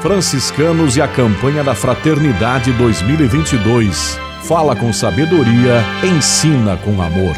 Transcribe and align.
Franciscanos 0.00 0.96
e 0.96 1.02
a 1.02 1.08
campanha 1.08 1.62
da 1.62 1.74
Fraternidade 1.74 2.72
2022. 2.72 4.18
Fala 4.42 4.74
com 4.74 4.92
sabedoria, 4.92 5.84
ensina 6.02 6.76
com 6.78 7.00
amor. 7.02 7.36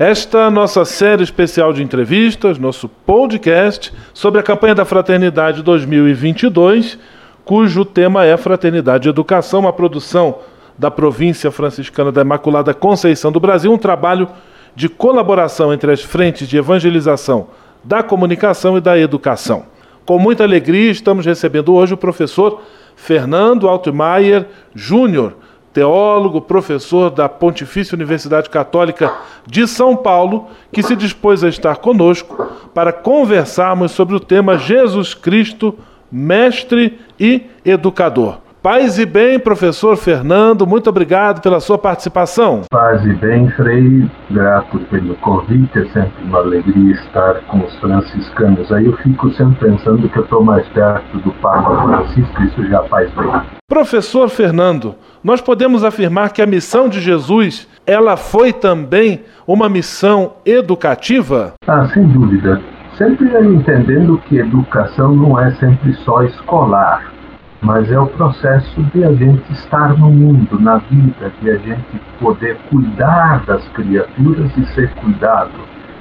Esta 0.00 0.48
nossa 0.48 0.84
série 0.84 1.24
especial 1.24 1.72
de 1.72 1.82
entrevistas, 1.82 2.56
nosso 2.56 2.88
podcast 2.88 3.92
sobre 4.14 4.38
a 4.38 4.44
campanha 4.44 4.72
da 4.72 4.84
Fraternidade 4.84 5.60
2022, 5.60 6.96
cujo 7.44 7.84
tema 7.84 8.24
é 8.24 8.36
Fraternidade 8.36 9.08
e 9.08 9.10
Educação, 9.10 9.58
uma 9.58 9.72
produção 9.72 10.38
da 10.78 10.88
província 10.88 11.50
franciscana 11.50 12.12
da 12.12 12.20
Imaculada 12.20 12.72
Conceição 12.72 13.32
do 13.32 13.40
Brasil, 13.40 13.72
um 13.72 13.76
trabalho 13.76 14.28
de 14.72 14.88
colaboração 14.88 15.74
entre 15.74 15.90
as 15.90 16.00
frentes 16.00 16.46
de 16.46 16.56
evangelização 16.56 17.48
da 17.82 18.00
comunicação 18.00 18.78
e 18.78 18.80
da 18.80 18.96
educação. 18.96 19.66
Com 20.06 20.16
muita 20.16 20.44
alegria, 20.44 20.92
estamos 20.92 21.26
recebendo 21.26 21.74
hoje 21.74 21.94
o 21.94 21.96
professor 21.96 22.62
Fernando 22.94 23.68
Altmaier 23.68 24.46
Júnior, 24.76 25.34
teólogo, 25.72 26.40
professor 26.40 27.10
da 27.10 27.28
Pontifícia 27.28 27.94
Universidade 27.94 28.50
Católica 28.50 29.12
de 29.46 29.66
São 29.66 29.96
Paulo, 29.96 30.48
que 30.72 30.82
se 30.82 30.96
dispôs 30.96 31.44
a 31.44 31.48
estar 31.48 31.76
conosco 31.76 32.48
para 32.74 32.92
conversarmos 32.92 33.92
sobre 33.92 34.14
o 34.14 34.20
tema 34.20 34.58
Jesus 34.58 35.14
Cristo, 35.14 35.78
Mestre 36.10 36.98
e 37.18 37.42
Educador. 37.64 38.38
Paz 38.60 38.98
e 38.98 39.06
bem, 39.06 39.38
professor 39.38 39.96
Fernando, 39.96 40.66
muito 40.66 40.90
obrigado 40.90 41.40
pela 41.40 41.60
sua 41.60 41.78
participação. 41.78 42.62
Paz 42.68 43.04
e 43.04 43.12
bem, 43.14 43.48
Frei, 43.52 44.10
grato 44.28 44.80
pelo 44.90 45.14
convite, 45.16 45.78
é 45.78 45.84
sempre 45.84 46.24
uma 46.24 46.38
alegria 46.38 46.92
estar 46.94 47.34
com 47.46 47.64
os 47.64 47.72
franciscanos. 47.78 48.72
Aí 48.72 48.86
eu 48.86 48.96
fico 48.96 49.30
sempre 49.34 49.70
pensando 49.70 50.08
que 50.08 50.18
eu 50.18 50.24
estou 50.24 50.42
mais 50.42 50.66
perto 50.70 51.18
do 51.18 51.30
Papa 51.34 51.82
Francisco, 51.84 52.42
isso 52.42 52.66
já 52.66 52.82
faz 52.84 53.08
bem. 53.12 53.30
Professor 53.68 54.28
Fernando, 54.28 54.96
nós 55.22 55.40
podemos 55.40 55.84
afirmar 55.84 56.32
que 56.32 56.42
a 56.42 56.46
missão 56.46 56.88
de 56.88 57.00
Jesus, 57.00 57.68
ela 57.86 58.16
foi 58.16 58.52
também 58.52 59.22
uma 59.46 59.68
missão 59.68 60.32
educativa? 60.44 61.54
Ah, 61.64 61.86
sem 61.94 62.08
dúvida. 62.08 62.60
Sempre 62.96 63.28
entendendo 63.46 64.20
que 64.26 64.38
educação 64.38 65.14
não 65.14 65.38
é 65.38 65.52
sempre 65.52 65.94
só 66.04 66.24
escolar, 66.24 67.17
mas 67.60 67.90
é 67.90 67.98
o 67.98 68.06
processo 68.06 68.82
de 68.94 69.04
a 69.04 69.12
gente 69.12 69.52
estar 69.52 69.96
no 69.98 70.10
mundo, 70.10 70.60
na 70.60 70.78
vida, 70.78 71.32
de 71.40 71.50
a 71.50 71.56
gente 71.56 72.00
poder 72.20 72.56
cuidar 72.70 73.44
das 73.44 73.66
criaturas 73.68 74.50
e 74.56 74.64
ser 74.74 74.90
cuidado. 74.94 75.58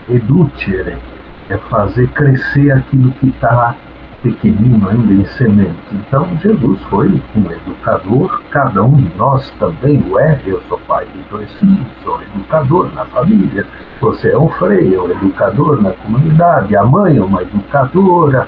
Educere 0.09 0.97
é 1.49 1.57
fazer 1.69 2.07
crescer 2.09 2.71
aquilo 2.71 3.11
que 3.13 3.29
está 3.29 3.75
pequenino 4.21 4.89
ainda 4.89 5.13
em 5.13 5.25
semente. 5.25 5.77
Então 5.91 6.27
Jesus 6.41 6.81
foi 6.89 7.07
um 7.35 7.51
educador, 7.51 8.41
cada 8.51 8.83
um 8.83 8.95
de 8.95 9.15
nós 9.15 9.49
também 9.59 10.03
o 10.09 10.19
é. 10.19 10.39
Eu 10.45 10.61
sou 10.67 10.79
pai 10.79 11.05
de 11.05 11.21
dois 11.29 11.51
filhos, 11.53 11.87
sou 12.03 12.21
educador 12.21 12.93
na 12.93 13.05
família. 13.05 13.65
Você 14.01 14.31
é 14.31 14.37
um 14.37 14.49
freio, 14.49 14.95
é 14.95 15.01
um 15.01 15.11
educador 15.11 15.81
na 15.81 15.91
comunidade. 15.91 16.75
A 16.75 16.83
mãe 16.83 17.17
é 17.17 17.21
uma 17.21 17.41
educadora. 17.41 18.47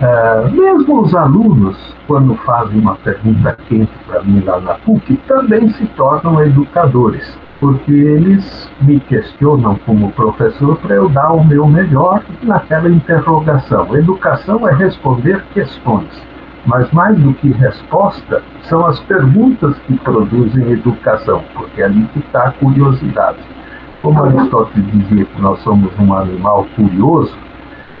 Uh, 0.00 0.50
mesmo 0.50 1.02
os 1.02 1.14
alunos, 1.14 1.76
quando 2.06 2.34
fazem 2.36 2.80
uma 2.80 2.96
pergunta 2.96 3.56
quente 3.68 3.92
para 4.06 4.22
mim 4.22 4.40
lá 4.40 4.58
na 4.60 4.74
PUC, 4.76 5.16
também 5.28 5.68
se 5.68 5.86
tornam 5.88 6.42
educadores 6.42 7.38
porque 7.60 7.92
eles 7.92 8.70
me 8.80 8.98
questionam 9.00 9.78
como 9.84 10.10
professor 10.12 10.76
para 10.78 10.94
eu 10.94 11.10
dar 11.10 11.30
o 11.32 11.44
meu 11.44 11.66
melhor 11.66 12.24
naquela 12.42 12.88
interrogação. 12.88 13.94
Educação 13.94 14.66
é 14.66 14.74
responder 14.74 15.44
questões, 15.52 16.08
mas 16.64 16.90
mais 16.90 17.18
do 17.18 17.34
que 17.34 17.52
resposta, 17.52 18.42
são 18.62 18.86
as 18.86 18.98
perguntas 19.00 19.78
que 19.80 19.98
produzem 19.98 20.72
educação, 20.72 21.44
porque 21.54 21.82
é 21.82 21.84
ali 21.84 22.06
que 22.14 22.20
está 22.20 22.44
a 22.44 22.52
curiosidade. 22.52 23.38
Como 24.00 24.24
Aristóteles 24.24 24.90
dizia 24.92 25.26
que 25.26 25.42
nós 25.42 25.60
somos 25.60 25.92
um 25.98 26.14
animal 26.14 26.66
curioso, 26.74 27.36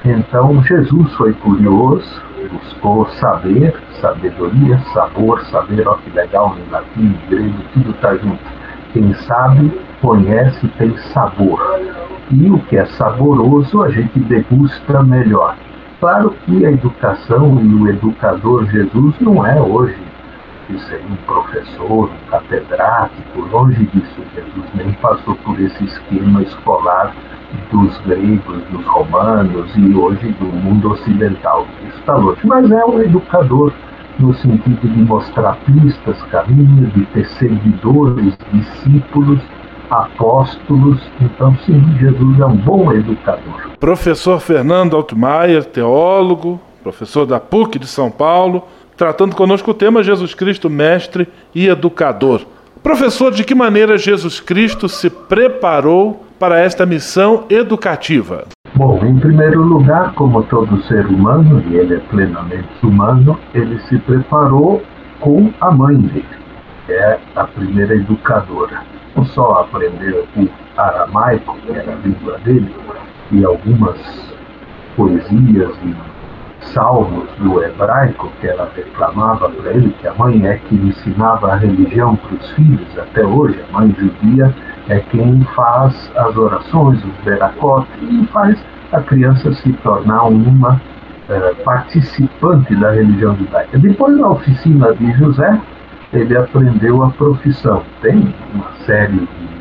então 0.04 0.62
Jesus 0.62 1.12
foi 1.14 1.32
curioso, 1.34 2.22
buscou 2.52 3.06
saber, 3.20 3.74
sabedoria, 4.00 4.78
sabor, 4.94 5.40
saber, 5.46 5.86
ó 5.86 5.94
que 5.96 6.10
legal, 6.10 6.56
em 6.58 6.70
latim, 6.70 7.02
em 7.02 7.28
grego, 7.28 7.58
tudo 7.74 7.90
está 7.90 8.16
junto 8.16 8.60
quem 8.92 9.14
sabe, 9.14 9.72
conhece, 10.00 10.66
tem 10.78 10.96
sabor. 11.12 11.60
E 12.30 12.50
o 12.50 12.58
que 12.60 12.76
é 12.76 12.84
saboroso 12.86 13.82
a 13.82 13.90
gente 13.90 14.18
degusta 14.20 15.02
melhor. 15.02 15.56
Claro 15.98 16.34
que 16.44 16.64
a 16.64 16.70
educação 16.70 17.60
e 17.60 17.74
o 17.74 17.88
educador 17.88 18.66
Jesus 18.66 19.14
não 19.20 19.46
é 19.46 19.60
hoje 19.60 19.96
de 20.70 20.80
ser 20.86 21.02
um 21.10 21.16
professor, 21.26 22.08
um 22.08 22.30
catedrático, 22.30 23.40
longe 23.50 23.84
disso. 23.86 24.22
Jesus 24.34 24.66
nem 24.74 24.92
passou 24.94 25.34
por 25.36 25.60
esse 25.60 25.84
esquema 25.84 26.42
escolar 26.42 27.14
dos 27.72 27.98
gregos, 28.02 28.62
dos 28.70 28.86
romanos 28.86 29.70
e 29.76 29.94
hoje 29.94 30.28
do 30.32 30.46
mundo 30.46 30.92
ocidental. 30.92 31.66
Isso 31.88 31.98
está 31.98 32.16
longe. 32.16 32.40
Mas 32.44 32.70
é 32.70 32.84
um 32.84 33.00
educador 33.00 33.72
no 34.18 34.34
sentido 34.34 34.88
de 34.88 35.02
mostrar 35.02 35.56
pistas, 35.64 36.20
caminhos, 36.24 36.92
de 36.92 37.06
ter 37.06 37.26
seguidores, 37.26 38.36
discípulos, 38.52 39.40
apóstolos. 39.90 41.00
Então, 41.20 41.56
sim, 41.66 41.82
Jesus 41.98 42.40
é 42.40 42.46
um 42.46 42.56
bom 42.56 42.92
educador. 42.92 43.70
Professor 43.80 44.38
Fernando 44.38 44.94
Altmaier, 44.94 45.64
teólogo, 45.64 46.60
professor 46.82 47.26
da 47.26 47.40
PUC 47.40 47.78
de 47.78 47.86
São 47.86 48.10
Paulo, 48.10 48.64
tratando 49.00 49.34
conosco 49.34 49.70
o 49.70 49.74
tema 49.74 50.02
Jesus 50.02 50.34
Cristo, 50.34 50.68
mestre 50.68 51.26
e 51.54 51.68
educador. 51.68 52.42
Professor, 52.82 53.32
de 53.32 53.42
que 53.44 53.54
maneira 53.54 53.96
Jesus 53.96 54.40
Cristo 54.40 54.90
se 54.90 55.08
preparou 55.08 56.22
para 56.38 56.60
esta 56.60 56.84
missão 56.84 57.46
educativa? 57.48 58.44
Bom, 58.74 59.02
em 59.02 59.18
primeiro 59.18 59.62
lugar, 59.62 60.12
como 60.12 60.42
todo 60.42 60.82
ser 60.82 61.06
humano, 61.06 61.64
e 61.70 61.76
ele 61.76 61.94
é 61.94 61.98
plenamente 62.10 62.68
humano, 62.82 63.40
ele 63.54 63.80
se 63.88 63.98
preparou 64.00 64.82
com 65.18 65.50
a 65.62 65.70
mãe 65.70 65.96
dele, 65.96 66.26
que 66.84 66.92
é 66.92 67.18
a 67.36 67.44
primeira 67.44 67.94
educadora. 67.94 68.82
Não 69.16 69.24
só 69.24 69.62
aprendeu 69.62 70.26
o 70.36 70.46
aramaico, 70.76 71.56
que 71.64 71.72
era 71.72 71.90
a 71.90 71.96
língua 72.06 72.36
dele, 72.44 72.70
e 73.32 73.42
algumas 73.46 73.98
poesias 74.94 75.70
e 75.84 76.19
salmos 76.72 77.28
do 77.38 77.62
hebraico 77.62 78.30
que 78.40 78.48
ela 78.48 78.70
reclamava 78.74 79.48
para 79.48 79.70
ele, 79.72 79.94
que 80.00 80.06
a 80.06 80.14
mãe 80.14 80.46
é 80.46 80.56
que 80.56 80.74
ensinava 80.74 81.52
a 81.52 81.56
religião 81.56 82.16
para 82.16 82.34
os 82.34 82.50
filhos 82.52 82.98
até 82.98 83.24
hoje, 83.24 83.62
a 83.68 83.72
mãe 83.78 83.94
judia 83.98 84.54
é 84.88 84.98
quem 85.10 85.44
faz 85.54 86.10
as 86.16 86.36
orações, 86.36 87.04
os 87.04 87.24
veracot, 87.24 87.86
e 88.02 88.26
faz 88.26 88.60
a 88.92 89.00
criança 89.00 89.52
se 89.52 89.72
tornar 89.74 90.24
uma 90.24 90.80
é, 91.28 91.54
participante 91.62 92.74
da 92.74 92.90
religião 92.90 93.36
judaica. 93.36 93.78
Depois, 93.78 94.18
na 94.18 94.30
oficina 94.30 94.92
de 94.94 95.12
José, 95.12 95.60
ele 96.12 96.36
aprendeu 96.36 97.04
a 97.04 97.10
profissão. 97.10 97.82
Tem 98.02 98.34
uma 98.52 98.72
série 98.84 99.18
de 99.18 99.60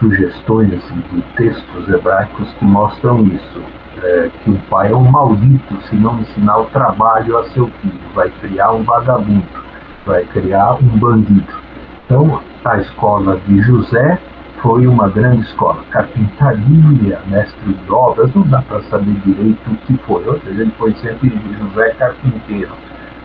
sugestões 0.00 0.82
e 0.90 1.14
de 1.14 1.22
textos 1.36 1.88
hebraicos 1.88 2.52
que 2.54 2.64
mostram 2.64 3.24
isso. 3.26 3.62
É, 4.04 4.30
que 4.44 4.50
o 4.50 4.58
pai 4.68 4.92
é 4.92 4.94
um 4.94 5.10
maldito 5.10 5.80
se 5.88 5.96
não 5.96 6.20
ensinar 6.20 6.58
o 6.58 6.66
trabalho 6.66 7.38
a 7.38 7.44
seu 7.50 7.68
filho, 7.80 7.98
vai 8.14 8.28
criar 8.28 8.72
um 8.72 8.82
vagabundo, 8.82 9.64
vai 10.04 10.24
criar 10.26 10.74
um 10.74 10.98
bandido. 10.98 11.54
Então, 12.04 12.38
a 12.66 12.76
escola 12.80 13.40
de 13.46 13.62
José 13.62 14.20
foi 14.60 14.86
uma 14.86 15.08
grande 15.08 15.46
escola. 15.46 15.82
Carpintaria, 15.90 17.18
mestre 17.28 17.72
de 17.72 17.90
obras, 17.90 18.30
não 18.34 18.42
dá 18.42 18.60
para 18.60 18.82
saber 18.82 19.14
direito 19.24 19.70
o 19.70 19.76
que 19.86 19.96
foi. 20.06 20.26
Ou 20.28 20.38
seja, 20.40 20.60
ele 20.60 20.74
foi 20.78 20.92
sempre 20.96 21.32
José 21.58 21.94
Carpinteiro. 21.94 22.72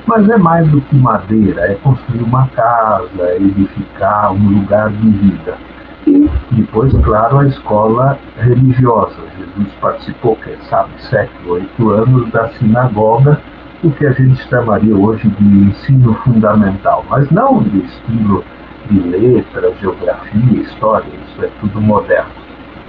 Mas 0.08 0.30
é 0.30 0.38
mais 0.38 0.66
do 0.70 0.80
que 0.80 0.96
madeira, 0.96 1.62
é 1.72 1.76
construir 1.76 2.24
uma 2.24 2.48
casa, 2.48 3.22
é 3.22 3.36
edificar 3.36 4.32
um 4.32 4.60
lugar 4.60 4.90
de 4.92 5.10
vida. 5.10 5.58
E 6.08 6.30
depois, 6.52 6.94
claro, 7.04 7.40
a 7.40 7.48
escola 7.48 8.18
religiosa. 8.38 9.18
Jesus 9.38 9.74
participou, 9.82 10.36
quem 10.38 10.56
sabe, 10.70 10.92
sete, 11.10 11.32
oito 11.48 11.90
anos 11.92 12.30
da 12.32 12.50
sinagoga, 12.50 13.40
o 13.84 13.92
que 13.92 14.06
a 14.06 14.12
gente 14.12 14.42
chamaria 14.50 14.96
hoje 14.96 15.28
de 15.28 15.44
ensino 15.44 16.14
fundamental, 16.16 17.06
mas 17.10 17.30
não 17.32 17.64
de 17.64 17.80
estilo 17.80 18.44
de 18.90 19.00
letras, 19.00 19.78
geografia, 19.80 20.62
história, 20.62 21.08
isso 21.28 21.46
é 21.46 21.50
tudo 21.60 21.80
moderno. 21.80 22.32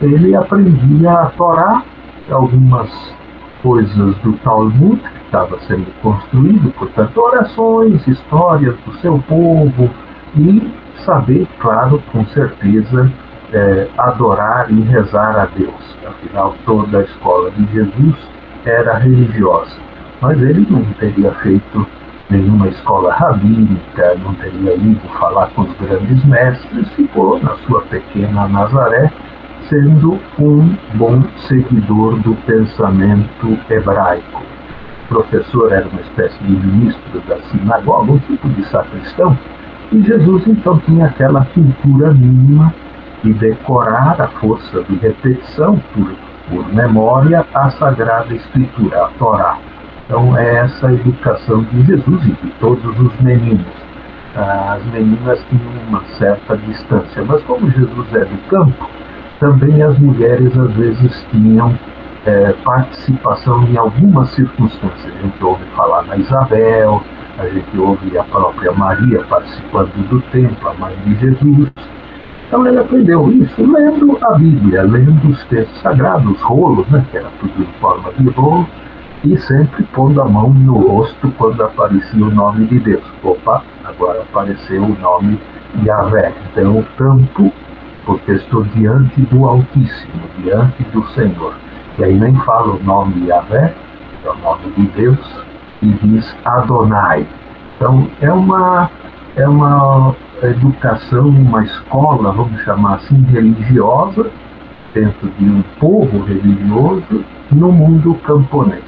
Ele 0.00 0.34
aprendia 0.34 1.12
a 1.12 1.26
Torá, 1.30 1.82
algumas 2.30 2.90
coisas 3.62 4.16
do 4.18 4.32
Talmud 4.38 5.00
que 5.00 5.24
estava 5.26 5.58
sendo 5.60 5.86
construído, 6.00 6.72
portanto, 6.72 7.18
orações, 7.18 8.06
histórias 8.06 8.74
do 8.86 8.92
seu 8.94 9.18
povo 9.28 9.90
e 10.36 10.72
saber, 11.04 11.46
claro, 11.58 12.02
com 12.12 12.24
certeza, 12.26 13.10
é, 13.52 13.88
adorar 13.98 14.70
e 14.70 14.80
rezar 14.82 15.36
a 15.36 15.46
Deus. 15.46 15.96
Afinal, 16.06 16.54
toda 16.64 16.98
a 16.98 17.02
escola 17.02 17.50
de 17.50 17.66
Jesus 17.72 18.16
era 18.64 18.98
religiosa, 18.98 19.76
mas 20.20 20.40
ele 20.40 20.66
não 20.68 20.84
teria 20.94 21.32
feito 21.36 21.86
nenhuma 22.30 22.68
escola 22.68 23.12
rabínica, 23.12 24.14
não 24.22 24.34
teria 24.34 24.74
ido 24.74 25.00
falar 25.18 25.48
com 25.50 25.62
os 25.62 25.72
grandes 25.78 26.24
mestres, 26.24 26.88
ficou 26.92 27.40
na 27.42 27.54
sua 27.66 27.82
pequena 27.82 28.46
Nazaré, 28.48 29.10
sendo 29.68 30.18
um 30.38 30.76
bom 30.94 31.22
seguidor 31.48 32.16
do 32.20 32.34
pensamento 32.46 33.58
hebraico. 33.68 34.42
O 35.04 35.08
professor 35.08 35.72
era 35.72 35.88
uma 35.88 36.00
espécie 36.02 36.38
de 36.44 36.52
ministro 36.52 37.20
da 37.28 37.40
sinagoga, 37.42 38.12
um 38.12 38.18
tipo 38.18 38.48
de 38.50 38.64
sacristão, 38.68 39.36
e 39.92 40.02
Jesus 40.02 40.46
então 40.46 40.78
tinha 40.80 41.06
aquela 41.06 41.44
cultura 41.46 42.12
mínima 42.12 42.72
de 43.24 43.32
decorar 43.34 44.20
a 44.20 44.28
força 44.28 44.82
de 44.84 44.96
repetição 44.96 45.78
por, 45.92 46.12
por 46.48 46.72
memória 46.72 47.44
a 47.52 47.70
Sagrada 47.70 48.34
Escritura, 48.34 49.04
a 49.04 49.08
Torá. 49.18 49.58
Então 50.06 50.36
é 50.36 50.56
essa 50.56 50.88
a 50.88 50.92
educação 50.92 51.62
de 51.64 51.82
Jesus 51.82 52.24
e 52.24 52.32
de 52.32 52.50
todos 52.60 52.98
os 53.00 53.20
meninos. 53.20 53.66
As 54.34 54.84
meninas 54.86 55.44
tinham 55.48 55.72
uma 55.88 56.04
certa 56.18 56.56
distância, 56.56 57.24
mas 57.24 57.42
como 57.42 57.68
Jesus 57.70 58.14
é 58.14 58.24
do 58.24 58.48
campo, 58.48 58.88
também 59.40 59.82
as 59.82 59.98
mulheres 59.98 60.56
às 60.56 60.72
vezes 60.74 61.26
tinham 61.32 61.76
é, 62.26 62.52
participação 62.64 63.64
em 63.64 63.76
algumas 63.76 64.30
circunstâncias. 64.30 65.12
A 65.16 65.22
gente 65.22 65.44
ouve 65.44 65.64
falar 65.74 66.04
na 66.04 66.16
Isabel, 66.16 67.02
a 67.40 67.48
gente 67.48 67.78
ouve 67.78 68.18
a 68.18 68.24
própria 68.24 68.70
Maria 68.72 69.24
participando 69.24 70.08
do 70.08 70.20
templo, 70.30 70.68
a 70.68 70.74
mãe 70.74 70.94
de 71.06 71.14
Jesus. 71.14 71.70
Então 72.46 72.66
ele 72.66 72.78
aprendeu 72.78 73.32
isso 73.32 73.62
lendo 73.62 74.18
a 74.22 74.34
Bíblia, 74.34 74.82
lendo 74.82 75.26
os 75.28 75.42
textos 75.44 75.80
sagrados, 75.80 76.30
os 76.32 76.42
rolos, 76.42 76.86
né, 76.88 77.02
que 77.10 77.16
era 77.16 77.30
tudo 77.40 77.62
em 77.62 77.80
forma 77.80 78.12
de 78.18 78.28
rolo, 78.30 78.66
e 79.24 79.38
sempre 79.38 79.84
pondo 79.94 80.20
a 80.20 80.26
mão 80.26 80.50
no 80.52 80.86
rosto 80.86 81.32
quando 81.38 81.62
aparecia 81.62 82.22
o 82.22 82.30
nome 82.30 82.66
de 82.66 82.78
Deus. 82.80 83.04
Opa, 83.22 83.62
agora 83.84 84.20
apareceu 84.20 84.82
o 84.82 84.98
nome 84.98 85.40
Yahvé. 85.82 86.34
Então 86.52 86.84
tampo, 86.98 87.50
porque 88.04 88.32
estou 88.32 88.64
diante 88.64 89.22
do 89.22 89.46
Altíssimo, 89.46 90.24
diante 90.42 90.82
do 90.92 91.02
Senhor. 91.14 91.54
E 91.98 92.04
aí 92.04 92.18
nem 92.18 92.34
fala 92.40 92.74
o 92.74 92.82
nome 92.82 93.28
Yahvé, 93.28 93.74
é 94.24 94.28
o 94.28 94.36
nome 94.38 94.70
de 94.76 94.86
Deus, 94.88 95.39
e 95.82 95.92
diz 96.02 96.36
Adonai. 96.44 97.26
Então 97.76 98.08
é 98.20 98.32
uma, 98.32 98.90
é 99.36 99.48
uma 99.48 100.14
educação, 100.42 101.28
uma 101.28 101.64
escola, 101.64 102.32
vamos 102.32 102.62
chamar 102.62 102.96
assim, 102.96 103.22
religiosa, 103.24 104.30
dentro 104.94 105.28
de 105.38 105.44
um 105.44 105.62
povo 105.78 106.24
religioso, 106.24 107.24
no 107.50 107.72
mundo 107.72 108.14
camponês. 108.26 108.84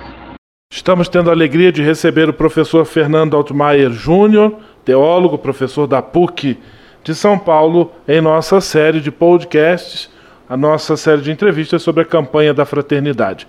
Estamos 0.71 1.09
tendo 1.09 1.29
a 1.31 1.33
alegria 1.33 1.71
de 1.71 1.83
receber 1.83 2.29
o 2.29 2.33
professor 2.33 2.85
Fernando 2.85 3.37
Altmaier 3.37 3.91
Júnior, 3.91 4.55
teólogo, 4.85 5.39
professor 5.39 5.87
da 5.87 6.01
PUC 6.01 6.59
de 7.05 7.15
São 7.15 7.39
Paulo, 7.39 7.93
em 8.07 8.21
nossa 8.21 8.61
série 8.61 9.01
de 9.01 9.11
podcasts, 9.11 10.11
a 10.49 10.57
nossa 10.57 10.97
série 10.97 11.21
de 11.21 11.31
entrevistas 11.31 11.83
sobre 11.83 12.03
a 12.03 12.07
campanha 12.07 12.55
da 12.55 12.65
fraternidade. 12.65 13.47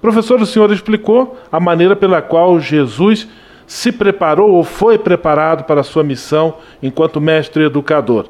Professor, 0.00 0.40
o 0.40 0.46
senhor 0.46 0.70
explicou 0.70 1.38
a 1.50 1.58
maneira 1.58 1.96
pela 1.96 2.20
qual 2.22 2.60
Jesus 2.60 3.28
se 3.66 3.90
preparou 3.90 4.50
ou 4.52 4.62
foi 4.62 4.98
preparado 4.98 5.64
para 5.64 5.80
a 5.80 5.84
sua 5.84 6.04
missão 6.04 6.54
enquanto 6.82 7.20
mestre 7.20 7.64
educador. 7.64 8.26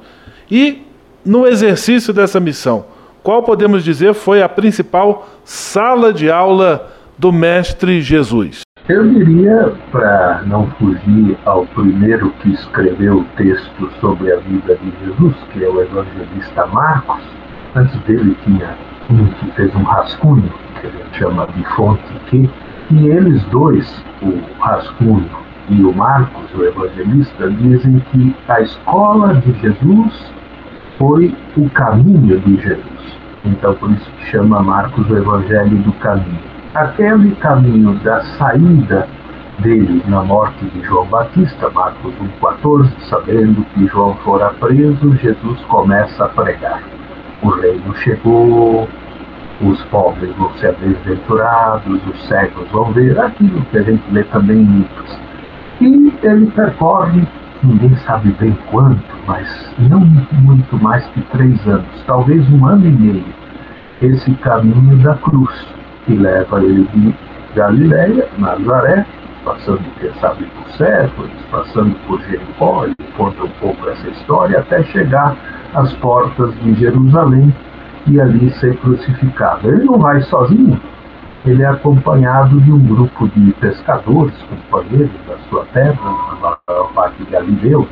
E 0.51 0.83
no 1.25 1.47
exercício 1.47 2.15
dessa 2.15 2.41
missão, 2.41 2.87
qual 3.23 3.43
podemos 3.43 3.83
dizer 3.83 4.15
foi 4.15 4.43
a 4.43 4.49
principal 4.49 5.29
sala 5.45 6.13
de 6.13 6.31
aula 6.31 6.93
do 7.19 7.33
Mestre 7.33 8.01
Jesus? 8.01 8.61
Eu 8.89 9.09
diria, 9.09 9.73
para 9.91 10.43
não 10.47 10.71
fugir 10.79 11.37
ao 11.45 11.67
primeiro 11.67 12.31
que 12.41 12.51
escreveu 12.51 13.19
o 13.19 13.25
texto 13.37 13.91
sobre 14.01 14.33
a 14.33 14.37
vida 14.37 14.77
de 14.77 14.93
Jesus, 15.05 15.35
que 15.53 15.65
é 15.65 15.69
o 15.69 15.83
evangelista 15.83 16.67
Marcos, 16.69 17.21
antes 17.75 17.99
dele 18.03 18.37
tinha 18.45 18.79
um 19.11 19.27
que 19.27 19.51
fez 19.57 19.75
um 19.75 19.83
rascunho, 19.83 20.53
que 20.81 20.87
ele 20.87 21.05
chama 21.13 21.47
de 21.55 21.65
fonte 21.75 22.03
que, 22.27 22.51
e 22.91 23.07
eles 23.09 23.43
dois, 23.45 24.05
o 24.23 24.41
rascunho 24.61 25.47
e 25.69 25.83
o 25.83 25.93
Marcos, 25.93 26.45
o 26.55 26.65
evangelista, 26.65 27.51
dizem 27.51 27.99
que 28.13 28.37
a 28.49 28.61
escola 28.61 29.35
de 29.35 29.53
Jesus 29.61 30.33
foi 30.99 31.35
o 31.57 31.69
caminho 31.71 32.39
de 32.41 32.57
Jesus. 32.61 33.19
Então, 33.45 33.75
por 33.75 33.91
isso 33.91 34.11
que 34.13 34.27
chama 34.27 34.63
Marcos 34.63 35.09
o 35.09 35.17
Evangelho 35.17 35.77
do 35.79 35.93
Caminho 35.95 36.57
aquele 36.77 37.35
caminho 37.37 37.95
da 38.01 38.23
saída 38.37 39.09
dele 39.61 40.03
na 40.07 40.23
morte 40.23 40.63
de 40.67 40.83
João 40.83 41.07
Batista, 41.07 41.71
Marcos 41.71 42.13
1,14, 42.43 42.91
sabendo 43.09 43.65
que 43.73 43.87
João 43.87 44.15
fora 44.17 44.51
preso, 44.61 45.17
Jesus 45.17 45.59
começa 45.63 46.25
a 46.25 46.29
pregar. 46.29 46.83
O 47.43 47.49
reino 47.49 47.95
chegou, 47.97 48.87
os 49.61 49.83
pobres 49.85 50.35
vão 50.37 50.53
ser 50.57 50.75
desventurados, 50.75 52.01
os 52.07 52.29
cegos 52.29 52.69
vão 52.71 52.93
ver, 52.93 53.19
aquilo 53.19 53.63
que 53.67 53.79
a 53.79 53.83
gente 53.83 54.03
lê 54.11 54.23
também 54.25 54.59
em 54.59 54.65
livros. 54.65 55.19
E 55.81 56.13
ele 56.23 56.47
percorre, 56.51 57.27
ninguém 57.63 57.95
sabe 57.99 58.31
bem 58.39 58.57
quanto, 58.71 59.03
mas 59.27 59.75
não 59.79 60.01
muito 60.01 60.83
mais 60.83 61.07
que 61.09 61.21
três 61.33 61.67
anos, 61.67 62.05
talvez 62.07 62.47
um 62.53 62.67
ano 62.67 62.87
e 62.87 62.91
meio, 62.91 63.35
esse 64.03 64.31
caminho 64.37 64.99
da 65.03 65.15
cruz 65.15 65.67
que 66.05 66.15
leva 66.15 66.63
ele 66.63 66.87
de 66.95 67.15
Galiléia, 67.55 68.29
Nazaré, 68.39 69.07
passando, 69.45 69.81
quem 69.99 70.13
sabe, 70.21 70.45
por 70.45 70.71
Séculos, 70.73 71.31
passando 71.51 71.97
por 72.07 72.21
Jericó, 72.23 72.85
ele 72.85 72.95
conta 73.17 73.45
um 73.45 73.51
pouco 73.61 73.89
essa 73.89 74.09
história, 74.09 74.59
até 74.59 74.83
chegar 74.85 75.35
às 75.75 75.93
portas 75.95 76.55
de 76.61 76.75
Jerusalém 76.75 77.55
e 78.07 78.21
ali 78.21 78.51
ser 78.55 78.77
crucificado. 78.79 79.69
Ele 79.69 79.85
não 79.85 79.99
vai 79.99 80.21
sozinho, 80.23 80.81
ele 81.45 81.63
é 81.63 81.67
acompanhado 81.67 82.61
de 82.61 82.73
um 82.73 82.79
grupo 82.79 83.29
de 83.29 83.53
pescadores, 83.55 84.35
companheiros 84.45 85.11
da 85.29 85.39
sua 85.49 85.65
terra, 85.67 85.97
na 86.03 86.57
maior 86.69 86.93
parte 86.93 87.23
de 87.23 87.31
Galileu, 87.31 87.87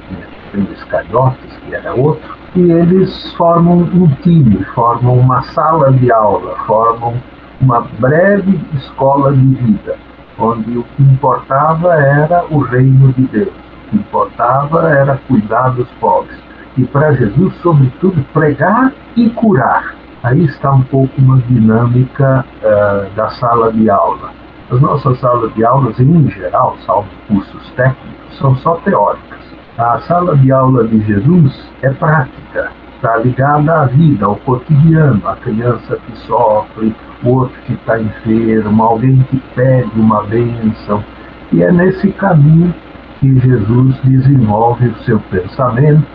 tem 0.53 0.63
Iscariotes, 0.73 1.57
que 1.59 1.75
era 1.75 1.95
outro, 1.95 2.35
e 2.57 2.71
eles 2.71 3.33
formam 3.35 3.79
um 3.79 4.09
time, 4.23 4.65
formam 4.75 5.19
uma 5.19 5.43
sala 5.43 5.93
de 5.93 6.11
aula, 6.13 6.57
formam 6.67 7.15
uma 7.61 7.81
breve 7.99 8.61
escola 8.75 9.33
de 9.33 9.55
vida, 9.55 9.97
onde 10.39 10.79
o 10.79 10.85
que 10.97 11.03
importava 11.03 11.95
era 11.95 12.45
o 12.51 12.59
reino 12.59 13.13
de 13.13 13.23
Deus, 13.29 13.49
o 13.49 13.91
que 13.91 13.97
importava 13.97 14.91
era 14.91 15.17
cuidar 15.29 15.71
dos 15.71 15.89
pobres. 16.01 16.39
E 16.77 16.85
para 16.85 17.13
Jesus, 17.13 17.55
sobretudo, 17.63 18.21
pregar 18.33 18.93
e 19.17 19.31
curar. 19.31 19.95
Aí 20.25 20.43
está 20.47 20.73
um 20.73 20.81
pouco 20.85 21.13
uma 21.21 21.37
dinâmica 21.43 22.47
uh, 22.63 23.15
da 23.15 23.29
sala 23.29 23.71
de 23.71 23.91
aula. 23.91 24.31
As 24.71 24.81
nossas 24.81 25.21
salas 25.21 25.53
de 25.53 25.63
aulas, 25.67 26.01
em 26.01 26.31
geral, 26.31 26.79
salvo 26.87 27.11
cursos 27.29 27.71
técnicos, 27.73 28.39
são 28.39 28.57
só 28.57 28.77
teóricas. 28.77 29.41
A 29.77 30.01
sala 30.01 30.35
de 30.39 30.51
aula 30.51 30.89
de 30.89 30.99
Jesus 31.03 31.71
é 31.83 31.91
prática, 31.91 32.73
está 32.97 33.19
ligada 33.19 33.83
à 33.83 33.85
vida, 33.85 34.25
ao 34.25 34.37
cotidiano, 34.37 35.21
a 35.29 35.37
criança 35.37 35.99
que 36.07 36.17
sofre, 36.21 36.97
o 37.23 37.29
outro 37.29 37.61
que 37.67 37.75
está 37.75 38.01
enfermo, 38.01 38.83
alguém 38.83 39.19
que 39.31 39.39
pede 39.55 40.01
uma 40.01 40.23
bênção. 40.23 41.05
E 41.53 41.63
é 41.63 41.71
nesse 41.71 42.11
caminho 42.13 42.75
que 43.21 43.39
Jesus 43.41 44.01
desenvolve 44.05 44.89
o 44.89 44.99
seu 45.01 45.21
pensamento, 45.31 46.07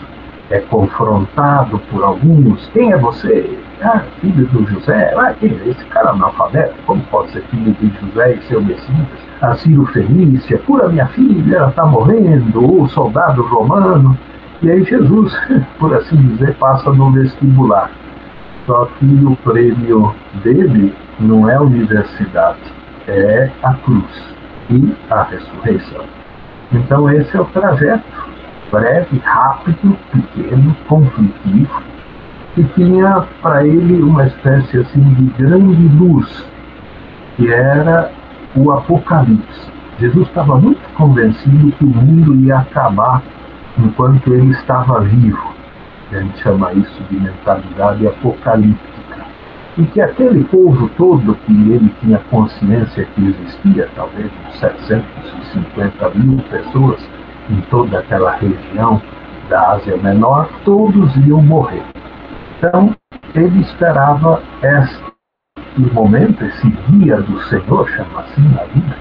é 0.49 0.61
confrontado 0.61 1.77
por 1.91 2.03
alguns. 2.03 2.67
Quem 2.69 2.91
é 2.91 2.97
você? 2.97 3.68
Ah, 3.81 4.03
filho 4.19 4.45
do 4.48 4.65
José. 4.67 5.13
Ah, 5.17 5.33
é 5.41 5.45
esse 5.45 5.86
cara 5.86 6.09
analfabeto? 6.09 6.75
Como 6.86 7.01
pode 7.03 7.31
ser 7.31 7.41
filho 7.43 7.74
de 7.74 7.88
José 8.00 8.33
e 8.33 8.41
seu 8.43 8.62
Messias? 8.62 9.07
A 9.41 9.55
Ciro 9.55 9.86
Fenícia, 9.88 10.57
cura 10.59 10.89
minha 10.89 11.07
filha, 11.07 11.55
ela 11.55 11.69
está 11.69 11.86
morrendo. 11.86 12.81
O 12.81 12.88
soldado 12.89 13.41
romano. 13.43 14.17
E 14.62 14.69
aí 14.69 14.83
Jesus, 14.83 15.33
por 15.79 15.95
assim 15.95 16.17
dizer, 16.17 16.55
passa 16.55 16.91
no 16.91 17.12
vestibular. 17.12 17.89
Só 18.65 18.86
que 19.00 19.05
o 19.05 19.36
prêmio 19.38 20.13
dele 20.43 20.93
não 21.19 21.50
é 21.50 21.55
a 21.55 21.62
universidade, 21.62 22.59
é 23.07 23.50
a 23.63 23.74
cruz 23.75 24.36
e 24.69 24.93
a 25.09 25.24
ressurreição. 25.24 26.03
Então 26.71 27.09
esse 27.09 27.36
é 27.36 27.41
o 27.41 27.45
trajeto 27.45 28.29
breve, 28.71 29.19
rápido, 29.24 29.98
pequeno, 30.12 30.75
conflitivo, 30.88 31.81
que 32.59 32.63
tinha 32.73 33.25
para 33.41 33.65
ele 33.65 34.01
uma 34.01 34.25
espécie 34.25 34.79
assim 34.79 35.01
de 35.13 35.25
grande 35.41 35.87
luz 35.97 36.45
que 37.37 37.49
era 37.49 38.11
o 38.53 38.71
Apocalipse. 38.71 39.71
Jesus 39.97 40.27
estava 40.27 40.57
muito 40.57 40.81
convencido 40.95 41.71
que 41.73 41.85
o 41.85 41.87
mundo 41.87 42.35
ia 42.35 42.57
acabar 42.57 43.21
enquanto 43.77 44.33
ele 44.33 44.51
estava 44.51 44.99
vivo. 45.01 45.53
A 46.11 46.17
gente 46.17 46.39
chama 46.39 46.73
isso 46.73 47.01
de 47.09 47.19
mentalidade 47.19 48.07
apocalíptica. 48.07 49.25
E 49.77 49.83
que 49.83 50.01
aquele 50.01 50.43
povo 50.45 50.89
todo 50.97 51.37
que 51.45 51.53
ele 51.53 51.93
tinha 52.01 52.17
consciência 52.29 53.07
que 53.15 53.25
existia, 53.25 53.87
talvez 53.95 54.29
uns 54.47 54.59
750 54.59 56.09
mil 56.15 56.39
pessoas 56.49 57.07
em 57.49 57.61
toda 57.69 57.99
aquela 57.99 58.31
região 58.31 59.01
da 59.49 59.73
Ásia 59.73 59.95
Menor, 59.97 60.49
todos 60.65 61.15
iam 61.25 61.41
morrer. 61.41 61.83
Então, 62.59 62.93
ele 63.35 63.61
esperava 63.61 64.43
este 64.61 65.93
momento, 65.93 66.43
esse 66.43 66.69
dia 66.89 67.15
do 67.21 67.41
Senhor, 67.43 67.89
chama 67.89 68.19
assim 68.19 68.41
na 68.49 68.65
Bíblia, 68.65 68.97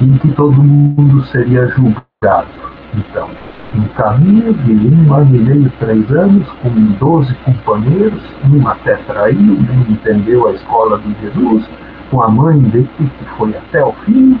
em 0.00 0.16
que 0.16 0.32
todo 0.32 0.62
mundo 0.62 1.22
seria 1.26 1.66
julgado. 1.68 2.48
Então, 2.94 3.28
um 3.74 3.86
caminho 3.88 4.54
de 4.54 4.72
um 4.72 5.12
ano 5.12 5.36
e 5.36 5.38
meio, 5.38 5.72
três 5.80 6.10
anos, 6.12 6.48
com 6.62 6.70
doze 6.98 7.34
companheiros, 7.44 8.22
um 8.50 8.66
até 8.66 8.94
traiu, 8.96 9.36
nem 9.36 9.92
entendeu 9.92 10.48
a 10.48 10.52
escola 10.52 10.98
de 11.00 11.14
Jesus, 11.20 11.68
com 12.10 12.22
a 12.22 12.28
mãe 12.30 12.58
dele 12.58 12.88
que 12.96 13.24
foi 13.36 13.54
até 13.54 13.84
o 13.84 13.92
fim, 14.06 14.40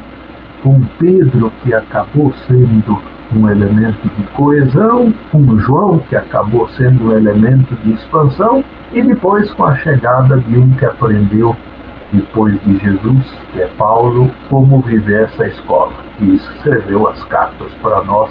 com 0.62 0.80
Pedro 0.98 1.52
que 1.62 1.74
acabou 1.74 2.32
sendo 2.46 2.98
um 3.32 3.48
elemento 3.48 4.08
de 4.16 4.22
coesão, 4.32 5.12
com 5.30 5.58
João 5.58 5.98
que 6.08 6.16
acabou 6.16 6.68
sendo 6.70 7.06
um 7.06 7.12
elemento 7.12 7.74
de 7.76 7.92
expansão, 7.92 8.64
e 8.92 9.02
depois 9.02 9.52
com 9.54 9.64
a 9.64 9.76
chegada 9.76 10.38
de 10.38 10.58
um 10.58 10.70
que 10.76 10.84
aprendeu 10.84 11.56
depois 12.12 12.60
de 12.62 12.78
Jesus, 12.78 13.38
que 13.52 13.60
é 13.60 13.66
Paulo, 13.76 14.30
como 14.48 14.80
viver 14.82 15.24
essa 15.24 15.46
escola. 15.46 15.92
E 16.20 16.36
escreveu 16.36 17.08
as 17.08 17.22
cartas 17.24 17.72
para 17.82 18.04
nós 18.04 18.30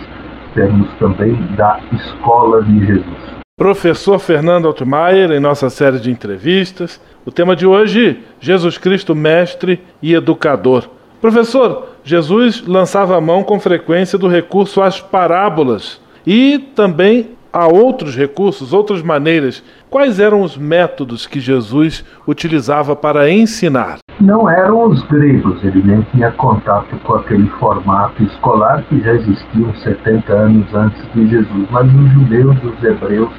termos 0.53 0.87
também 0.99 1.35
da 1.57 1.79
Escola 1.91 2.63
de 2.63 2.85
Jesus. 2.85 3.33
Professor 3.57 4.19
Fernando 4.19 4.67
Altmaier, 4.67 5.31
em 5.31 5.39
nossa 5.39 5.69
série 5.69 5.99
de 5.99 6.09
entrevistas. 6.09 6.99
O 7.25 7.31
tema 7.31 7.55
de 7.55 7.65
hoje, 7.65 8.23
Jesus 8.39 8.77
Cristo, 8.77 9.13
mestre 9.13 9.81
e 10.01 10.13
educador. 10.13 10.89
Professor, 11.21 11.92
Jesus 12.03 12.65
lançava 12.65 13.17
a 13.17 13.21
mão 13.21 13.43
com 13.43 13.59
frequência 13.59 14.17
do 14.17 14.27
recurso 14.27 14.81
às 14.81 14.99
parábolas 14.99 16.01
e 16.25 16.59
também 16.75 17.31
a 17.51 17.67
outros 17.67 18.15
recursos, 18.15 18.73
outras 18.73 19.01
maneiras. 19.01 19.63
Quais 19.89 20.19
eram 20.19 20.41
os 20.41 20.57
métodos 20.57 21.27
que 21.27 21.39
Jesus 21.39 22.03
utilizava 22.27 22.95
para 22.95 23.29
ensinar? 23.29 23.99
não 24.23 24.49
eram 24.49 24.87
os 24.87 25.03
gregos, 25.03 25.61
ele 25.63 25.81
nem 25.83 26.01
tinha 26.13 26.31
contato 26.31 26.95
com 27.03 27.15
aquele 27.15 27.47
formato 27.59 28.23
escolar 28.23 28.81
que 28.83 29.01
já 29.01 29.13
existia 29.13 29.65
uns 29.65 29.81
70 29.83 30.33
anos 30.33 30.73
antes 30.73 31.13
de 31.13 31.27
Jesus, 31.27 31.67
mas 31.69 31.85
os 31.93 32.11
judeus, 32.11 32.57
os 32.63 32.83
hebreus, 32.83 33.31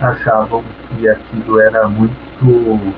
achavam 0.00 0.64
que 0.88 1.08
aquilo 1.08 1.60
era 1.60 1.86
muito 1.88 2.94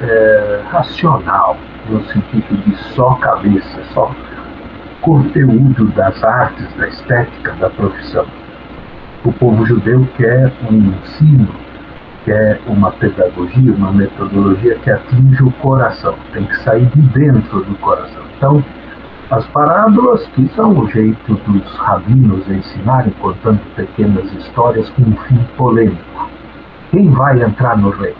é, 0.00 0.62
racional, 0.70 1.56
no 1.88 2.02
sentido 2.06 2.56
de 2.64 2.74
só 2.94 3.14
cabeça, 3.16 3.82
só 3.92 4.10
conteúdo 5.00 5.86
das 5.92 6.22
artes, 6.22 6.66
da 6.76 6.88
estética, 6.88 7.52
da 7.54 7.70
profissão. 7.70 8.26
O 9.24 9.32
povo 9.32 9.64
judeu 9.66 10.06
quer 10.16 10.52
um 10.70 10.76
ensino 10.76 11.48
que 12.24 12.32
é 12.32 12.58
uma 12.66 12.90
pedagogia, 12.92 13.72
uma 13.72 13.92
metodologia 13.92 14.76
que 14.76 14.90
atinge 14.90 15.42
o 15.42 15.50
coração, 15.52 16.14
tem 16.32 16.44
que 16.44 16.56
sair 16.62 16.86
de 16.86 17.00
dentro 17.18 17.64
do 17.64 17.74
coração. 17.76 18.22
Então, 18.36 18.64
as 19.30 19.46
parábolas, 19.48 20.26
que 20.34 20.48
são 20.54 20.78
o 20.78 20.90
jeito 20.90 21.34
dos 21.34 21.76
rabinos 21.76 22.48
ensinarem, 22.48 23.12
contando 23.20 23.60
pequenas 23.74 24.30
histórias 24.32 24.90
com 24.90 25.02
um 25.02 25.16
fim 25.28 25.38
polêmico. 25.56 26.30
Quem 26.90 27.08
vai 27.10 27.40
entrar 27.40 27.78
no 27.78 27.90
reino? 27.90 28.16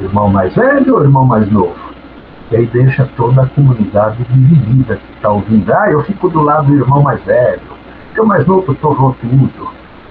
O 0.00 0.04
irmão 0.04 0.30
mais 0.30 0.54
velho 0.54 0.94
ou 0.94 1.00
o 1.00 1.04
irmão 1.04 1.26
mais 1.26 1.50
novo? 1.50 1.81
E 2.52 2.56
aí 2.56 2.66
deixa 2.66 3.08
toda 3.16 3.44
a 3.44 3.46
comunidade 3.46 4.22
dividida 4.24 4.96
que 4.96 5.12
está 5.14 5.30
ouvindo. 5.30 5.72
Ah, 5.72 5.90
eu 5.90 6.02
fico 6.04 6.28
do 6.28 6.42
lado 6.42 6.66
do 6.66 6.74
irmão 6.74 7.02
mais 7.02 7.24
velho, 7.24 7.62
porque 8.04 8.20
o 8.20 8.26
mais 8.26 8.46
novo 8.46 8.74
torrou 8.74 9.16
tudo. 9.22 9.70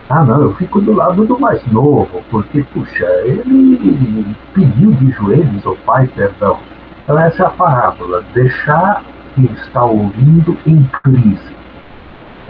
Ah, 0.09 0.23
não, 0.23 0.41
eu 0.41 0.55
fico 0.55 0.81
do 0.81 0.91
lado 0.91 1.23
do 1.23 1.39
mais 1.39 1.63
novo, 1.67 2.23
porque, 2.31 2.63
puxa, 2.73 3.05
ele 3.25 4.35
pediu 4.55 4.91
de 4.91 5.11
joelhos 5.11 5.63
ao 5.67 5.75
pai 5.85 6.07
perdão. 6.15 6.57
Então, 7.03 7.19
essa 7.19 7.43
é 7.43 7.45
a 7.45 7.51
parábola: 7.51 8.23
deixar 8.33 9.03
quem 9.35 9.45
está 9.45 9.83
ouvindo 9.83 10.57
em 10.65 10.83
crise. 11.03 11.55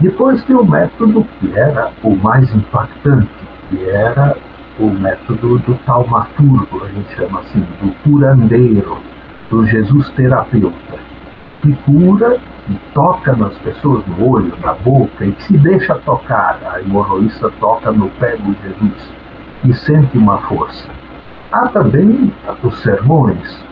Depois 0.00 0.42
tem 0.44 0.56
o 0.56 0.64
método 0.64 1.22
que 1.38 1.52
era 1.54 1.92
o 2.02 2.16
mais 2.16 2.50
impactante, 2.54 3.28
que 3.68 3.90
era 3.90 4.38
o 4.80 4.86
método 4.88 5.58
do 5.58 5.74
taumaturgo, 5.84 6.82
a 6.82 6.88
gente 6.88 7.14
chama 7.14 7.40
assim, 7.40 7.60
do 7.60 7.92
curandeiro, 8.02 8.96
do 9.52 9.66
Jesus 9.66 10.08
terapeuta, 10.12 10.98
que 11.60 11.74
cura 11.84 12.40
que 12.66 12.80
toca 12.94 13.36
nas 13.36 13.52
pessoas 13.58 14.02
no 14.06 14.30
olho, 14.30 14.54
na 14.64 14.72
boca 14.72 15.26
e 15.26 15.32
que 15.32 15.42
se 15.44 15.58
deixa 15.58 15.94
tocar. 15.96 16.58
A 16.64 16.80
hemorroísta 16.80 17.50
toca 17.60 17.92
no 17.92 18.08
pé 18.12 18.36
de 18.36 18.56
Jesus 18.62 19.12
e 19.64 19.74
sente 19.74 20.16
uma 20.16 20.38
força. 20.38 20.88
Há 21.52 21.68
também 21.68 22.32
os 22.62 22.78
sermões, 22.78 23.62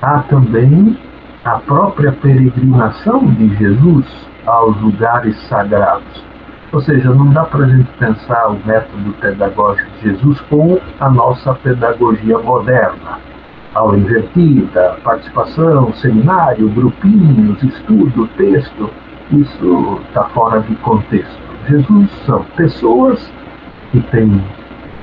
há 0.00 0.20
também 0.20 0.96
a 1.44 1.58
própria 1.58 2.12
peregrinação 2.12 3.26
de 3.26 3.56
Jesus 3.56 4.06
aos 4.46 4.80
lugares 4.80 5.36
sagrados. 5.48 6.24
Ou 6.70 6.80
seja, 6.80 7.12
não 7.12 7.32
dá 7.32 7.42
para 7.44 7.64
a 7.64 7.68
gente 7.68 7.90
pensar 7.98 8.50
o 8.50 8.60
método 8.64 9.12
pedagógico 9.14 9.90
de 9.98 10.10
Jesus 10.10 10.40
com 10.42 10.78
a 11.00 11.10
nossa 11.10 11.54
pedagogia 11.54 12.38
moderna 12.38 13.33
aula 13.74 13.98
invertida, 13.98 14.96
participação, 15.02 15.92
seminário, 15.94 16.68
grupinhos, 16.70 17.62
estudo, 17.62 18.28
texto, 18.36 18.90
isso 19.32 20.00
está 20.06 20.24
fora 20.24 20.60
de 20.60 20.74
contexto. 20.76 21.42
Jesus 21.68 22.10
são 22.24 22.44
pessoas 22.56 23.32
que 23.90 24.00
têm 24.10 24.42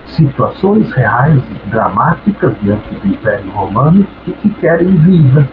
situações 0.05 0.91
reais, 0.93 1.41
dramáticas 1.67 2.55
diante 2.61 2.95
do 2.95 3.07
Império 3.07 3.51
Romano 3.51 4.07
e 4.27 4.31
que 4.31 4.49
querem 4.55 4.95
vida, 4.97 5.47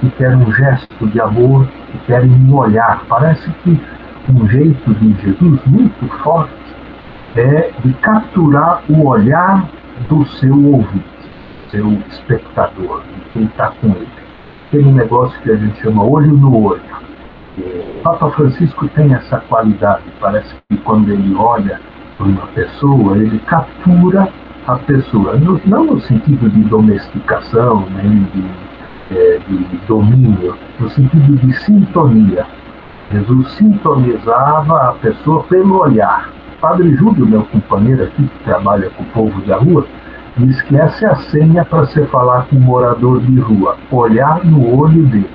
que 0.00 0.10
querem 0.10 0.36
um 0.36 0.52
gesto 0.52 1.06
de 1.08 1.20
amor, 1.20 1.66
que 1.90 1.98
querem 2.06 2.30
um 2.30 2.54
olhar. 2.54 3.02
Parece 3.08 3.50
que 3.64 3.80
um 4.32 4.48
jeito 4.48 4.94
de 4.94 5.12
Jesus 5.22 5.60
muito 5.66 6.08
forte 6.22 6.52
é 7.36 7.70
de 7.84 7.92
capturar 7.94 8.82
o 8.88 9.06
olhar 9.06 9.68
do 10.08 10.24
seu 10.26 10.54
ouvido 10.54 11.19
seu 11.70 11.92
espectador, 12.10 13.02
de 13.02 13.30
quem 13.32 13.44
está 13.44 13.72
com 13.80 13.88
ele. 13.88 14.08
Tem 14.70 14.84
um 14.84 14.92
negócio 14.92 15.40
que 15.42 15.50
a 15.50 15.56
gente 15.56 15.80
chama 15.80 16.04
olho 16.04 16.32
no 16.32 16.64
olho. 16.64 16.82
O 17.58 18.02
Papa 18.02 18.30
Francisco 18.30 18.88
tem 18.88 19.12
essa 19.12 19.38
qualidade. 19.40 20.04
Parece 20.20 20.54
que 20.68 20.76
quando 20.78 21.10
ele 21.10 21.34
olha 21.34 21.80
uma 22.18 22.46
pessoa, 22.48 23.16
ele 23.16 23.38
captura 23.40 24.28
a 24.66 24.76
pessoa. 24.76 25.36
não 25.66 25.84
no 25.84 26.00
sentido 26.00 26.48
de 26.48 26.62
domesticação, 26.64 27.86
nem 27.90 28.22
de, 28.24 28.44
é, 29.10 29.38
de 29.48 29.76
domínio, 29.86 30.56
no 30.78 30.88
sentido 30.90 31.36
de 31.36 31.52
sintonia. 31.60 32.46
Jesus 33.10 33.52
sintonizava 33.52 34.90
a 34.90 34.92
pessoa 34.94 35.42
pelo 35.44 35.80
olhar. 35.80 36.30
Padre 36.60 36.94
Júlio, 36.94 37.26
meu 37.26 37.42
companheiro 37.44 38.04
aqui, 38.04 38.22
que 38.22 38.44
trabalha 38.44 38.90
com 38.90 39.02
o 39.02 39.06
povo 39.06 39.40
da 39.42 39.56
rua, 39.56 39.84
diz 40.36 40.60
que 40.62 40.76
essa 40.76 41.04
é 41.04 41.08
a 41.08 41.16
senha 41.16 41.64
para 41.64 41.80
você 41.80 42.04
falar 42.06 42.46
com 42.46 42.56
um 42.56 42.60
morador 42.60 43.20
de 43.20 43.38
rua, 43.40 43.76
olhar 43.90 44.44
no 44.44 44.78
olho 44.78 45.06
dele. 45.06 45.30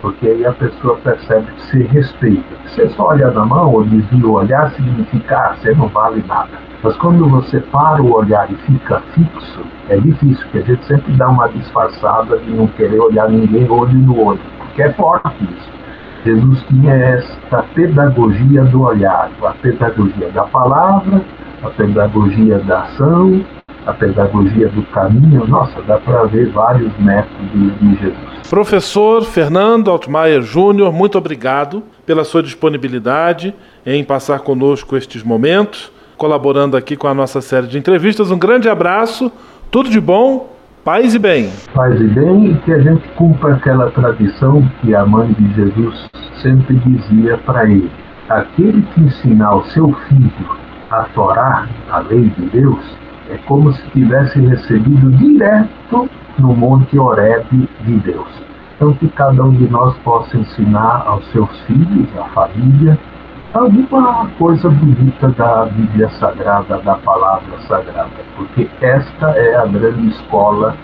Porque 0.00 0.26
aí 0.26 0.44
a 0.44 0.52
pessoa 0.52 0.96
percebe 0.96 1.46
que 1.52 1.62
você 1.62 1.82
respeita. 1.84 2.56
Você 2.66 2.88
só 2.90 3.08
olha 3.08 3.30
na 3.30 3.46
mão 3.46 3.72
ou 3.72 3.84
desvia 3.84 4.26
o 4.26 4.32
olhar, 4.32 4.70
significa 4.72 5.36
ah, 5.36 5.54
você 5.54 5.72
não 5.74 5.86
vale 5.88 6.24
nada. 6.26 6.50
Mas 6.82 6.96
quando 6.96 7.28
você 7.28 7.60
para 7.60 8.02
o 8.02 8.12
olhar 8.12 8.50
e 8.50 8.56
fica 8.56 9.00
fixo, 9.14 9.60
é 9.88 9.96
difícil, 9.96 10.42
porque 10.42 10.58
a 10.58 10.62
gente 10.62 10.84
sempre 10.86 11.12
dá 11.12 11.28
uma 11.28 11.48
disfarçada 11.48 12.36
de 12.38 12.50
não 12.50 12.66
querer 12.66 12.98
olhar 12.98 13.28
ninguém 13.28 13.70
olho 13.70 13.94
no 13.94 14.20
olho, 14.20 14.40
porque 14.58 14.82
é 14.82 14.92
forte 14.92 15.44
isso. 15.44 15.70
Jesus 16.24 16.62
tinha 16.64 16.92
esta 16.92 17.62
pedagogia 17.74 18.64
do 18.64 18.82
olhar, 18.82 19.30
a 19.44 19.50
pedagogia 19.52 20.30
da 20.30 20.42
palavra, 20.44 21.22
a 21.62 21.70
pedagogia 21.70 22.58
da 22.58 22.82
ação 22.82 23.44
a 23.86 23.92
pedagogia 23.92 24.68
do 24.68 24.82
caminho, 24.84 25.46
nossa, 25.46 25.80
dá 25.82 25.98
para 25.98 26.24
ver 26.24 26.50
vários 26.50 26.92
métodos 26.98 27.78
de 27.80 27.96
Jesus. 27.96 28.48
Professor 28.48 29.22
Fernando 29.24 29.90
Altmaier 29.90 30.42
Júnior, 30.42 30.92
muito 30.92 31.18
obrigado 31.18 31.82
pela 32.06 32.24
sua 32.24 32.42
disponibilidade 32.42 33.54
em 33.84 34.04
passar 34.04 34.40
conosco 34.40 34.96
estes 34.96 35.22
momentos, 35.22 35.92
colaborando 36.16 36.76
aqui 36.76 36.96
com 36.96 37.08
a 37.08 37.14
nossa 37.14 37.40
série 37.40 37.66
de 37.66 37.78
entrevistas. 37.78 38.30
Um 38.30 38.38
grande 38.38 38.68
abraço, 38.68 39.32
tudo 39.70 39.90
de 39.90 40.00
bom 40.00 40.52
Paz 40.84 41.14
e 41.14 41.18
bem. 41.20 41.48
Paz 41.72 42.00
e 42.00 42.08
bem 42.08 42.50
e 42.50 42.58
que 42.58 42.72
a 42.72 42.80
gente 42.80 43.06
cumpra 43.10 43.54
aquela 43.54 43.88
tradição 43.92 44.68
que 44.80 44.92
a 44.92 45.06
mãe 45.06 45.32
de 45.32 45.54
Jesus 45.54 46.10
sempre 46.42 46.74
dizia 46.74 47.38
para 47.38 47.70
ele: 47.70 47.88
aquele 48.28 48.82
que 48.82 49.00
ensinar 49.02 49.54
o 49.54 49.64
seu 49.66 49.92
filho 50.08 50.32
a 50.90 51.04
Torá, 51.14 51.68
a 51.88 52.00
lei 52.00 52.28
de 52.30 52.46
Deus, 52.50 52.84
é 53.32 53.38
como 53.46 53.72
se 53.72 53.82
tivesse 53.90 54.38
recebido 54.40 55.10
direto 55.12 56.08
no 56.38 56.54
Monte 56.54 56.98
Horeb 56.98 57.46
de 57.80 57.94
Deus. 58.00 58.28
Então, 58.76 58.92
que 58.94 59.08
cada 59.08 59.42
um 59.42 59.52
de 59.52 59.68
nós 59.70 59.96
possa 59.98 60.36
ensinar 60.36 61.04
aos 61.06 61.24
seus 61.30 61.48
filhos, 61.62 62.08
à 62.18 62.24
família, 62.30 62.98
alguma 63.54 64.28
coisa 64.38 64.68
bonita 64.68 65.28
da 65.30 65.64
Bíblia 65.66 66.10
Sagrada, 66.20 66.78
da 66.78 66.96
Palavra 66.96 67.58
Sagrada, 67.68 68.10
porque 68.36 68.68
esta 68.82 69.30
é 69.30 69.56
a 69.56 69.66
grande 69.66 70.08
escola 70.08 70.74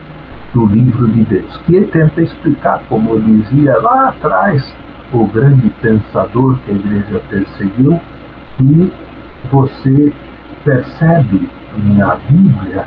do 0.55 0.65
livro 0.67 1.07
de 1.09 1.25
Deus, 1.25 1.57
que 1.67 1.83
tenta 1.83 2.23
explicar, 2.23 2.83
como 2.89 3.21
dizia 3.21 3.77
lá 3.79 4.09
atrás 4.09 4.75
o 5.13 5.27
grande 5.27 5.69
pensador 5.83 6.59
que 6.61 6.71
a 6.71 6.75
igreja 6.75 7.23
perseguiu, 7.29 8.01
que 8.57 8.93
você 9.51 10.13
percebe 10.65 11.58
na 11.81 12.17
Bíblia 12.29 12.87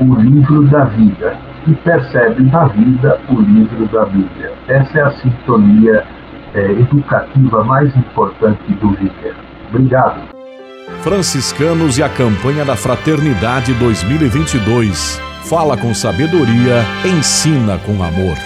o 0.00 0.14
livro 0.14 0.66
da 0.68 0.84
vida 0.84 1.36
e 1.66 1.74
percebe 1.74 2.42
na 2.44 2.66
vida 2.68 3.20
o 3.28 3.40
livro 3.40 3.86
da 3.86 4.06
Bíblia. 4.06 4.52
Essa 4.68 4.98
é 4.98 5.02
a 5.02 5.10
sintonia 5.12 6.04
é, 6.54 6.72
educativa 6.72 7.62
mais 7.64 7.94
importante 7.96 8.72
do 8.80 8.90
viver. 8.90 9.34
Obrigado. 9.68 10.20
Franciscanos 11.02 11.98
e 11.98 12.02
a 12.02 12.08
campanha 12.08 12.64
da 12.64 12.76
Fraternidade 12.76 13.72
2022. 13.74 15.20
Fala 15.48 15.76
com 15.76 15.94
sabedoria, 15.94 16.84
ensina 17.04 17.78
com 17.78 18.02
amor. 18.02 18.36